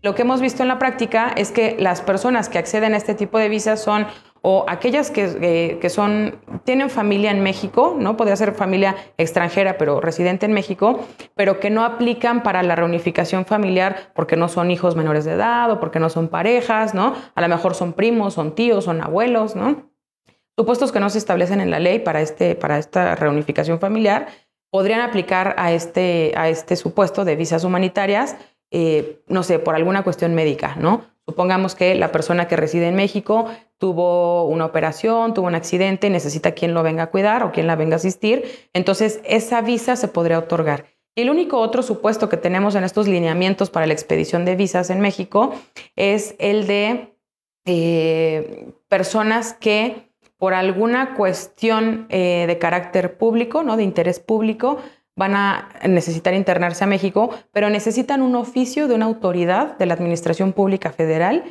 [0.00, 3.14] Lo que hemos visto en la práctica es que las personas que acceden a este
[3.14, 4.06] tipo de visas son
[4.42, 8.16] o aquellas que, que, son, tienen familia en México, ¿no?
[8.16, 11.00] Podría ser familia extranjera, pero residente en México,
[11.34, 15.70] pero que no aplican para la reunificación familiar porque no son hijos menores de edad
[15.70, 17.14] o porque no son parejas, ¿no?
[17.34, 19.90] A lo mejor son primos, son tíos, son abuelos, ¿no?
[20.56, 24.26] Supuestos que no se establecen en la ley para, este, para esta reunificación familiar
[24.70, 28.36] podrían aplicar a este, a este supuesto de visas humanitarias,
[28.70, 31.02] eh, no sé, por alguna cuestión médica, ¿no?
[31.28, 33.44] Supongamos que la persona que reside en México
[33.76, 37.76] tuvo una operación, tuvo un accidente, necesita quien lo venga a cuidar o quien la
[37.76, 40.86] venga a asistir, entonces esa visa se podría otorgar.
[41.14, 44.88] Y el único otro supuesto que tenemos en estos lineamientos para la expedición de visas
[44.88, 45.52] en México
[45.96, 47.14] es el de
[47.66, 50.08] eh, personas que
[50.38, 53.76] por alguna cuestión eh, de carácter público, ¿no?
[53.76, 54.78] de interés público,
[55.18, 59.94] van a necesitar internarse a México, pero necesitan un oficio de una autoridad de la
[59.94, 61.44] Administración Pública Federal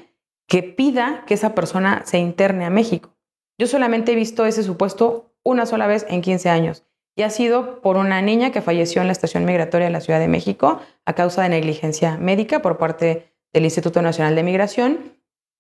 [0.48, 3.14] que pida que esa persona se interne a México.
[3.60, 7.82] Yo solamente he visto ese supuesto una sola vez en 15 años y ha sido
[7.82, 11.14] por una niña que falleció en la estación migratoria de la Ciudad de México a
[11.14, 15.18] causa de negligencia médica por parte del Instituto Nacional de Migración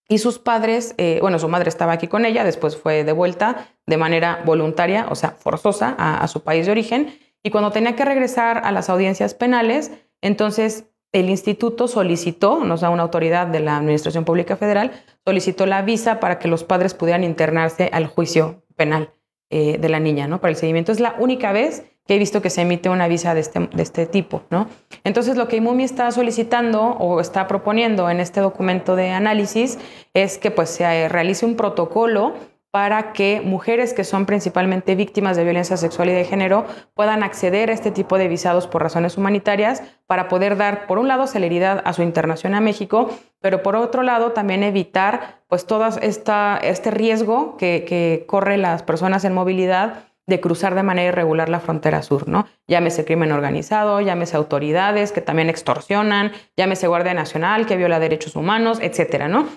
[0.10, 3.68] y sus padres, eh, bueno, su madre estaba aquí con ella, después fue de vuelta
[3.86, 7.20] de manera voluntaria, o sea, forzosa, a, su país de origen.
[7.44, 12.90] Y cuando tenía que regresar a las audiencias penales, entonces el instituto solicitó, no sea,
[12.90, 14.92] una autoridad de la Administración Pública Federal,
[15.26, 19.14] solicitó la visa para que los padres pudieran internarse al juicio penal
[19.50, 20.42] eh, de la niña, ¿no?
[20.42, 20.92] Para el seguimiento.
[20.92, 23.84] Es la única vez que he visto que se emite una visa de este, de
[23.84, 24.68] este tipo, ¿no?
[25.04, 29.78] Entonces, lo que IMUMI está solicitando o está proponiendo en este documento de análisis
[30.14, 32.34] es que pues, se realice un protocolo
[32.78, 37.72] para que mujeres que son principalmente víctimas de violencia sexual y de género puedan acceder
[37.72, 41.82] a este tipo de visados por razones humanitarias para poder dar, por un lado, celeridad
[41.86, 43.10] a su internación a México,
[43.42, 49.26] pero por otro lado, también evitar pues todo este riesgo que, que corren las personas
[49.26, 52.46] en movilidad de cruzar de manera irregular la frontera sur, ¿no?
[52.68, 58.78] Llámese crimen organizado, llámese autoridades que también extorsionan, llámese Guardia Nacional que viola derechos humanos,
[58.84, 59.48] etcétera, ¿no?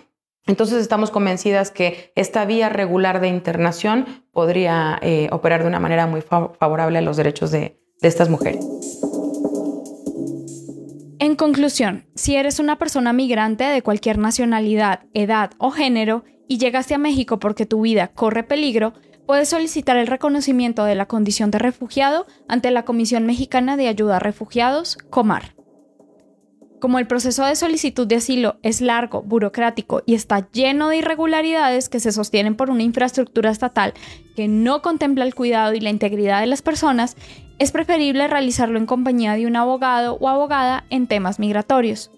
[0.50, 6.08] Entonces estamos convencidas que esta vía regular de internación podría eh, operar de una manera
[6.08, 8.66] muy favorable a los derechos de, de estas mujeres.
[11.20, 16.94] En conclusión, si eres una persona migrante de cualquier nacionalidad, edad o género y llegaste
[16.94, 18.92] a México porque tu vida corre peligro,
[19.26, 24.16] puedes solicitar el reconocimiento de la condición de refugiado ante la Comisión Mexicana de Ayuda
[24.16, 25.59] a Refugiados, COMAR.
[26.80, 31.90] Como el proceso de solicitud de asilo es largo, burocrático y está lleno de irregularidades
[31.90, 33.92] que se sostienen por una infraestructura estatal
[34.34, 37.16] que no contempla el cuidado y la integridad de las personas,
[37.58, 42.10] es preferible realizarlo en compañía de un abogado o abogada en temas migratorios.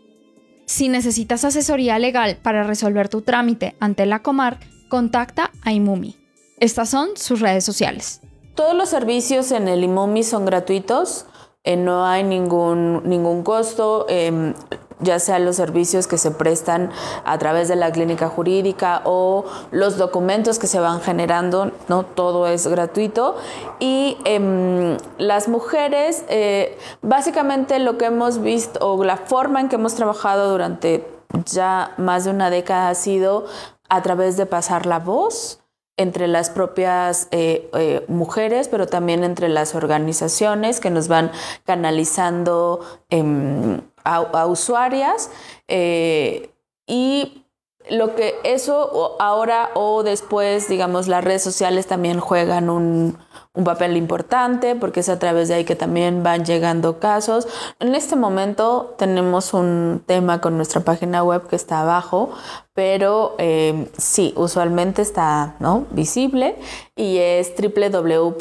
[0.67, 6.17] Si necesitas asesoría legal para resolver tu trámite ante la Comar, contacta a IMUMI.
[6.61, 8.21] Estas son sus redes sociales.
[8.55, 11.27] Todos los servicios en el IMOMI son gratuitos,
[11.65, 14.07] eh, no hay ningún, ningún costo.
[14.09, 14.55] Em,
[15.03, 16.91] ya sea los servicios que se prestan
[17.25, 22.47] a través de la clínica jurídica o los documentos que se van generando, no todo
[22.47, 23.37] es gratuito.
[23.81, 29.77] Y em, las mujeres, eh, básicamente lo que hemos visto o la forma en que
[29.77, 31.07] hemos trabajado durante
[31.47, 33.47] ya más de una década ha sido
[33.89, 35.62] a través de pasar la voz
[35.97, 41.31] entre las propias eh, eh, mujeres, pero también entre las organizaciones que nos van
[41.65, 42.81] canalizando
[43.11, 45.31] em, a, usuarias.
[45.69, 46.51] Eh,
[46.87, 47.45] y
[47.91, 53.19] lo que eso ahora o después, digamos, las redes sociales también juegan un,
[53.55, 57.47] un papel importante porque es a través de ahí que también van llegando casos.
[57.81, 62.31] En este momento tenemos un tema con nuestra página web que está abajo,
[62.73, 65.85] pero eh, sí, usualmente está ¿no?
[65.91, 66.57] visible
[66.97, 68.37] y es www.imumi.org.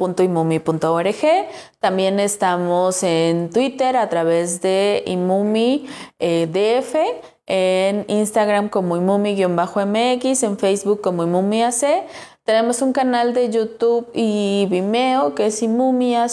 [1.79, 5.87] También estamos en Twitter a través de Imumi
[6.19, 6.47] eh,
[7.47, 12.05] en Instagram como imumi-mx, en Facebook como imumiac.
[12.43, 16.31] Tenemos un canal de YouTube y Vimeo que es imumiac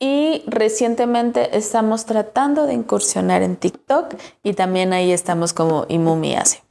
[0.00, 6.64] y recientemente estamos tratando de incursionar en TikTok y también ahí estamos como imumiac.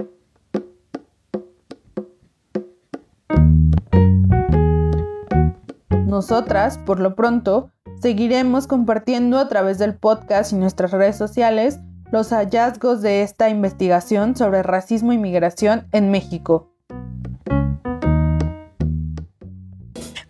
[6.06, 7.72] Nosotras, por lo pronto,
[8.02, 11.80] seguiremos compartiendo a través del podcast y nuestras redes sociales
[12.12, 16.71] los hallazgos de esta investigación sobre racismo y migración en México.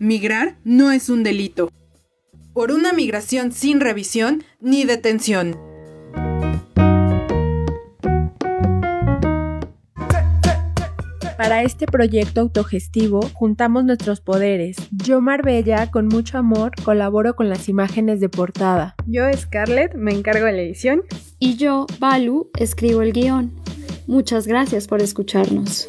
[0.01, 1.69] Migrar no es un delito.
[2.53, 5.59] Por una migración sin revisión ni detención.
[11.37, 14.77] Para este proyecto autogestivo juntamos nuestros poderes.
[14.89, 18.95] Yo, Marbella, con mucho amor, colaboro con las imágenes de portada.
[19.05, 21.03] Yo, Scarlett, me encargo de la edición.
[21.37, 23.51] Y yo, Balu, escribo el guion.
[24.07, 25.85] Muchas gracias por escucharnos.